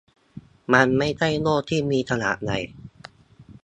[0.73, 2.59] มันไม่ใช่โลกที่มีขนาดใหญ่